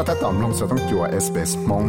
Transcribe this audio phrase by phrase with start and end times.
[0.00, 1.84] ็ถ้าตอมลงสต้องจัวเอสเปสมง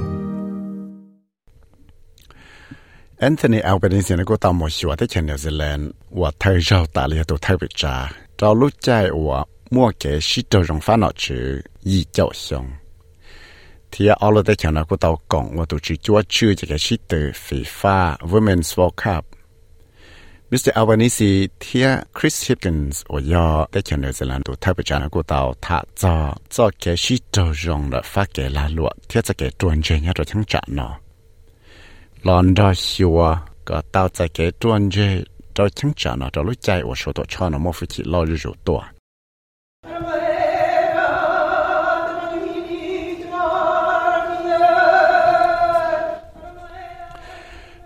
[3.20, 5.80] แอนโทนีอัลเบนิเซนก็ตอมหมดชัวที่เชนเนลซีแลน
[6.20, 7.96] ว่าเธอเจ้าตาเลียตัวไทยวิจา
[8.38, 8.90] เรารู้ใจ
[9.26, 9.40] ว่า
[9.74, 11.46] มั่วเก๋ชิดตัวรงฟ้าหนอชื่อ
[11.90, 12.66] ยี่เจ้าชง
[13.92, 17.98] ที่เอาลยได้เชนก็ตากล่องว่าตัวชื่อจัวชื่อจะแกชิดตอร์ฟีฟ่า
[18.28, 19.24] เวมเมนส์วอลคัพ
[20.52, 20.72] Mr.
[20.74, 21.86] Albanese thì
[22.20, 25.82] Chris Hipkins ở do đấy chẳng New Zealand to thay bởi chẳng tao tàu thả
[25.96, 29.82] cho cho cái shit trâu rong là phát cái là lụa thì sẽ cái tuần
[29.82, 30.98] chơi nhá rồi chẳng chạm nó
[32.24, 35.24] lon đó xua có tao sẽ cái tuan je
[35.56, 38.04] to chang cha no to lu chai ở số to cha no mo, fu chi
[38.06, 39.01] lo ju to.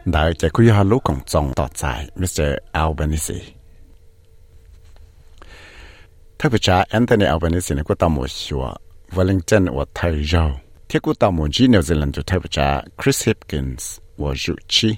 [0.05, 2.41] đại chỉ quy hà lũ cộng trọng tọt trái Mr.
[2.71, 3.35] Albanese.
[6.39, 8.73] Thay vì cha, Anthony Albanese này của tàu mùa xua
[9.11, 10.51] Wellington và Thái Râu.
[10.89, 14.95] Thế của tàu mùa New Zealand cho thay vì cha, Chris Hipkins và Dụ Chi.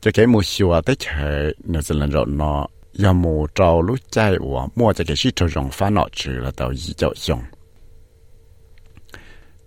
[0.00, 4.32] Cho cái mùa xua tới chơi New Zealand rồi nó giờ mùa trâu lũ chạy
[4.38, 7.42] và mua cho cái sĩ trâu rồng phá nọ trừ là tàu dị chậu xông.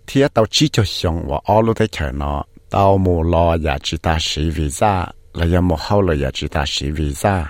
[0.06, 3.78] Thế tàu chi chậu xông và ô lũ tới chơi nó tao mù lo ya
[3.82, 7.46] chỉ ta sĩ visa là ya mù hao là ya chỉ ta sĩ visa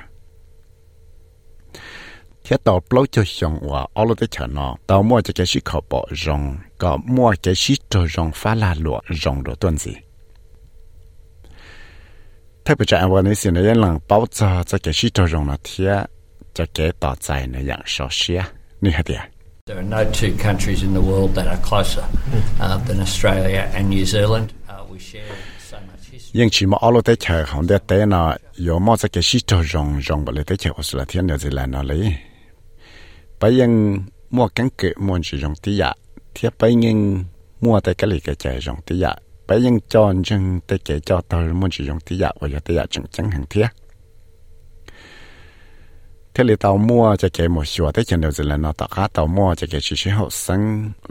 [2.45, 5.61] thế tao bao cho xong và ở lúc đấy nó tao mua cho cái sĩ
[5.65, 6.57] khẩu bỏ rong.
[6.79, 9.93] Có mua cái sĩ cho rong phá la lụa rong đồ tuần gì.
[12.65, 15.49] Thế bây giờ anh nói xin là lần bao giờ cho cái sĩ cho rong
[15.49, 16.05] là thế
[16.55, 18.43] cho cái tao tại này dạng số xia
[18.81, 19.29] như thế đấy à?
[19.67, 22.05] There are no two countries in the world that are closer
[22.61, 24.64] uh, than Australia and New Zealand.
[26.39, 28.23] ยังชิมาเอาลูกเตะเฉยของเด็กเตะน่ะ
[28.67, 32.09] ยอมมอจะเกชิตรองรองบอลเตะเฉยออสเตรเลียนิวซีแลนด์น่ะเลย
[33.39, 33.73] ไปยัง
[34.35, 35.91] มั่วกังเกะมวนชิรองตียะ
[36.33, 36.99] เทียบไปยัง
[37.63, 39.13] มั่วแต่กะลิกะเจรองตียะ
[39.47, 43.67] ไปยังจอนจึงเตะเกจอตอมวนชิรองตียะวายเตะจึงจังหังเทีย
[46.33, 50.63] เทเลตาวมัวจะเกมัวชัวแต่เจนเดียวจะนอตะคาตาวมัวจะเกชิชิฮอสัง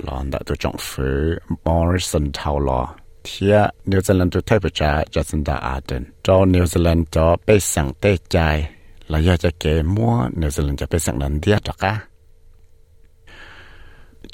[0.03, 1.19] หลอนดะตัวจงฝือ
[1.65, 3.53] มอริสันทาวลอ ที่
[3.91, 8.37] นิวซีแลนด์ตัวไทยประชาจะสันดาอาเดนจอนิวซีแลนด์จอไปสั่งเตะใจ
[9.09, 11.93] แล้วอยากจะเกมัวนิวซีแลนด์จะไปสั่งนั้นเดียจักะ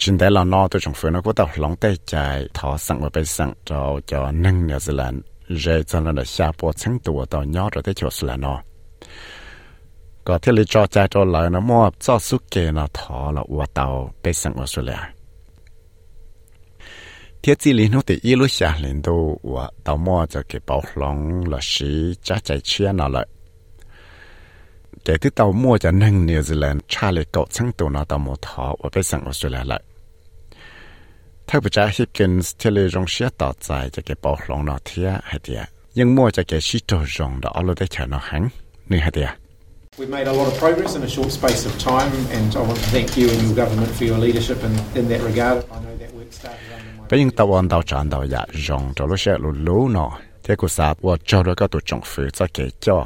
[0.01, 2.15] จินแต่เรานอตัวจงฝืนก็ต้องลองเตะใจ
[2.57, 5.21] ทอสั่งมาไปสั่งจอจอนึ่งนิวซีแลนด์
[5.61, 8.59] เรื่อยจนเราชาปวดชั้งตัวต่อยอดเราได้จบสุดแล้วเนาะ
[10.27, 13.85] ก็ที่เราจอใจจอเลยนะมั่วจอสุเกนะทอเราวัวเตา
[14.21, 15.18] ไปสั่งมาสุดแล้ว
[17.41, 18.05] tàu chỉ lúc
[19.83, 21.37] tàu mua cho cái bảo tàu mua
[25.17, 25.77] cho tàu mua
[34.05, 34.37] cái bảo
[34.85, 36.59] thiệt hay thiệt nhưng mua cho cái
[37.41, 37.61] đó ở
[38.07, 39.29] nó hay thiệt
[40.07, 42.89] made a lot of progress in a short space of time, and I want to
[42.91, 45.57] thank you and your government for your leadership in, in that regard.
[45.57, 48.93] I know that work started under bây giờ tàu ăn tàu tràn tàu dạ rong
[48.95, 50.11] cho lúc sẽ lù lù nọ
[50.43, 50.93] thế cô sa
[51.25, 53.05] cho đó cái tổ trọng phụ cho kể cho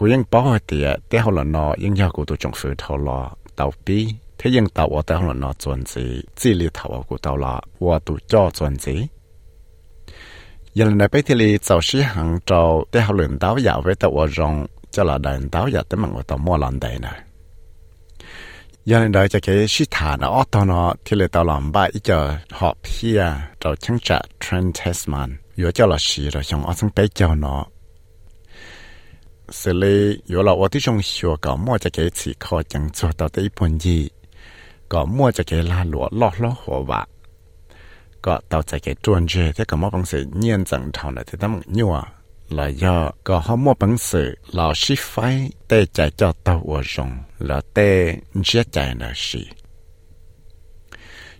[0.00, 2.68] cô ยัง bảo hỏi đi, thế họ là nọ nhưng giờ cô tổ trọng phụ
[2.78, 4.08] thầu là tàu bi
[4.38, 7.36] thế nhưng tàu ở thế họ là nọ chuẩn gì chỉ lý thầu của tàu
[7.36, 9.06] là và tổ cho chuẩn gì
[11.12, 14.66] bây thì lý tàu sĩ hàng trâu thế họ luyện tàu dạ với tàu rong
[14.90, 17.12] cho là đàn táo giờ tới bằng tàu mua lần đây nè
[18.84, 21.92] giờ này đợi cho cái sĩ thả nó ở nó, thì là tao làm bài
[22.02, 23.24] cho họ pia
[23.60, 27.34] cho chứng trả Trent Tasman vừa cho là sĩ rồi xong ở trong bé cho
[27.34, 27.66] nó.
[29.50, 32.90] Xử lý vừa là ở ที่ trong sửa có mua cho cái chỉ khó chẳng
[32.92, 34.08] cho tàu tới bốn gì
[34.88, 37.06] có mua cho cái la lúa lọ lọ hồ vạ,
[38.22, 41.24] có tàu cho cái chuẩn chế thế có mua bằng sự nhiên chẳng thảo này
[41.26, 41.92] thì tấm nhiều
[42.50, 47.08] 老幺搞好么本事，老是坏，呆在叫大窝中，
[47.38, 49.46] 老呆歇在那是。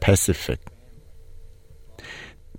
[0.00, 0.56] Pacific.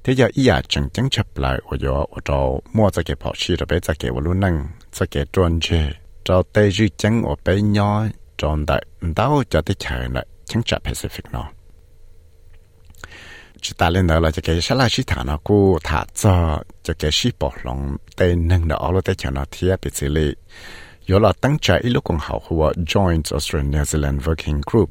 [0.03, 2.31] ที่ยาอียาจังจังฉับไหลโอยโอโจ
[2.75, 4.55] มั่วจะเก็บพอชีเราไปจะเก็บวัลุนั่ง
[4.97, 5.67] จะเก็บจวนเช
[6.25, 7.47] เราเตยจีจังโอไป
[7.79, 8.05] ย้อย
[8.41, 8.77] จนได้
[9.15, 11.58] เดาจะได้เฉยเลยชิงจาแปซิฟิกเนาะ
[13.63, 16.63] chỉ ta lên đó là cho cái sáu là chỉ thả nó cô thả cho
[16.83, 20.09] cho cái sĩ bỏ lòng tên nâng đó là tên cho nó thiết bị xử
[20.09, 20.35] lý
[21.07, 24.89] yếu là tăng trái lúc còn học của Joint Australian New Zealand Working Group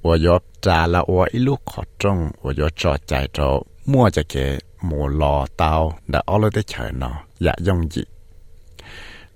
[0.00, 8.06] 我要炸了我一路考中，我要做在做，莫这个莫落到那阿拉的钱呢也容易。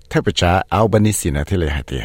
[0.09, 2.01] 特别在阿尔巴尼西那里还的，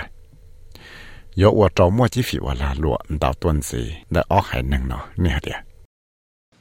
[1.35, 5.51] 有我做莫几费我拉落到段子，那阿还能呢你还的。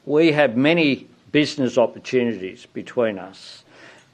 [0.06, 3.64] we have many business opportunities between us.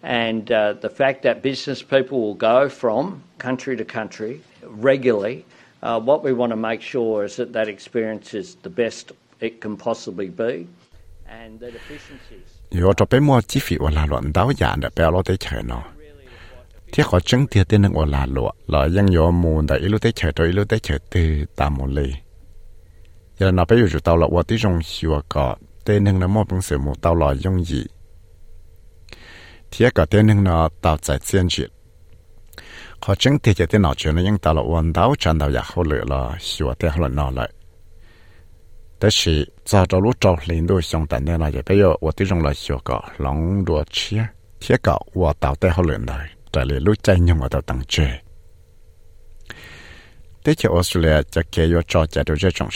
[0.03, 5.45] And uh, the fact that business people will go from country to country regularly,
[5.83, 9.61] uh, what we want to make sure is that that experience is the best it
[9.61, 10.67] can possibly be
[11.29, 12.49] and that efficiencies.
[12.71, 15.63] Yo to pe mo chi fi wala lo dao ya da pe lo te che
[15.63, 15.85] no.
[16.93, 20.13] Ti ko cheng ti te nang wala lo la yang yo mu da ilu te
[20.13, 22.07] che to ilu te che te ta mo le.
[23.39, 27.82] Ya na pe yu ju tao lo wa ti jong hi wa ka เตเฉยตือตามหมดเลยยันเราไปอยู่จุดเตาละว่าที่จงชัวก็เต้นงนะมอเป็นเสือมูเตาลอยยงยี
[29.70, 31.70] เทียก็เต้นงนะเตาใจเจียนจิต
[33.02, 37.50] ขอจังเตียจะเต้นหนอเจนะยังเตาละวันเตาจันเตาอยากเขาเหลือละชัวเต้เขาละนอเลย
[39.00, 44.28] 但是照着路照领导相等的那也不要我对中了学个狼多吃，
[44.60, 46.32] 铁搞我到带好人来。
[46.52, 48.22] tại lì lúc chạy nhung ở đầu tầng chơi.
[50.44, 52.70] Thế thì Australiaจะเกี่ยวจอจะดูจะจง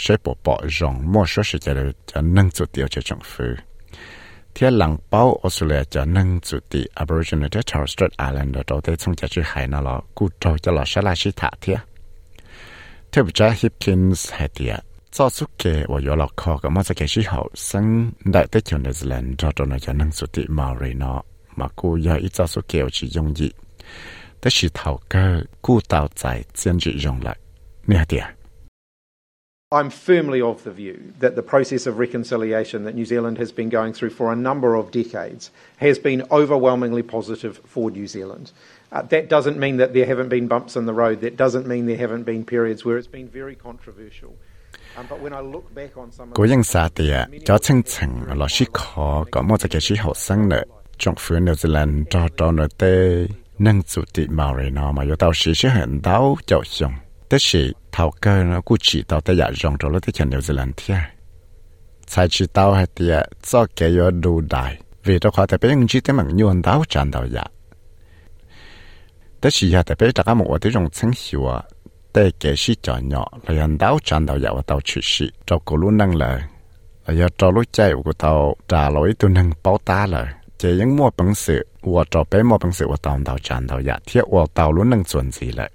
[0.00, 3.44] sẽ bỏ bỏ rộng mua số sẽ cho được cho nâng chủ tiêu cho 政府。
[4.54, 11.78] 天狼包澳大利亚叫能主地 Aboriginal 的 Torres Strait Islander 都得从这去海那了，古州叫了沙拉西塔天。
[13.10, 14.80] 特别在 Hipkins 海地啊，
[15.10, 21.22] 早出给我有了考个么子开始后，生来的就那是人找到那叫能主地 Maori 呢，
[21.54, 23.54] 嘛古要一早出给我去用意，
[24.40, 27.36] 但是头个古道在坚持用来，
[27.84, 28.32] 你看的啊。
[29.72, 33.92] I'm firmly of the view that the process of reconciliation that New Zealand has been going
[33.92, 38.50] through for a number of decades has been overwhelmingly positive for New Zealand.
[38.90, 41.20] Uh, that doesn't mean that there haven't been bumps in the road.
[41.20, 44.34] That doesn't mean there haven't been periods where it's been very controversial.
[44.96, 47.82] Um, but when I look back on some of cố yên xa tìa cho chân
[47.82, 50.62] chừng là sĩ khó có một cái sĩ hậu sinh nữa
[50.98, 53.26] trong phía New Zealand cho cho nó tê
[53.58, 56.92] nâng chủ tị màu rồi nó mà yếu tao sĩ sĩ hình đau cho xong
[57.30, 60.30] thế sĩ thảo cơ nó cũng chỉ tao tới giả rong cho nó tới chân
[60.30, 61.00] New Zealand thia
[62.06, 65.68] sai chỉ tao hay tìa cho cái yếu đủ đại vì đó khó thể biết
[65.68, 67.44] những chỉ tới bằng nhuận đau tràn đầu giả
[69.40, 71.62] thế sĩ hay thể biết tất cả một cái trong chân hiệu à
[72.12, 75.30] tế kế sĩ cho nhỏ là hiện đau tràn đầu giả và tao chữ sĩ
[75.46, 76.42] cho cổ luôn năng lời
[77.06, 80.26] là do cho lúc chạy của tao trả lỗi tôi nâng báo ta lời
[80.58, 83.66] chỉ những mua bằng sự và cho bé mua bằng sự và tao tao tràn
[83.66, 85.70] đầu giả thiết và tao luôn nâng chuẩn gì lời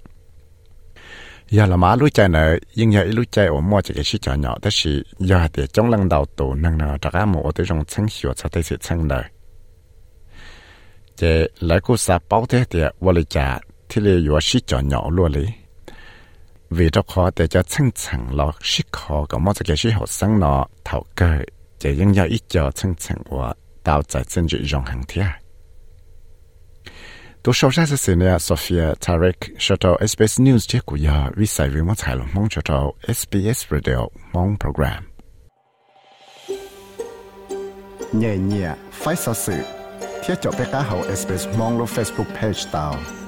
[1.48, 4.18] giờ là má lúc chạy này nhưng giờ lúc chạy ở mua chỉ cái sĩ
[4.22, 7.52] cho nhỏ đó là giờ thì trong lần đầu tổ năng nào cho các một
[7.54, 9.24] cái trong chân hiệu cho tới sự chân đời.
[11.16, 14.80] Chỉ lại cô sa báo thế thì vô lý trả thì là có sĩ cho
[14.80, 15.52] nhỏ luôn đấy
[16.70, 20.08] vì cho khó để cho chân chân lo sĩ khó có chỉ cái sĩ học
[20.08, 21.38] sinh nó thảo cơ
[21.78, 23.52] chỉ nhưng giờ ít cho chân chân của
[23.84, 25.24] đào tại chân chữ rộng hàng thiệt
[27.48, 34.02] ตัวชาวชาติเสียเนี่ยโซเฟียทาริกชาวเอสเปซนิวส์เจ้ากุยาวิสัยวิมัติไทยลงมองชาวเอสบีเอสรีเดีย
[34.34, 35.02] มองโปรแกรม
[38.18, 39.62] เนี่ยเนี่ยไฟสื่อ
[40.20, 43.25] เที่ยวจบไปก้าเฮาเอสเปซมองลงเฟซบุ๊กเพจตาว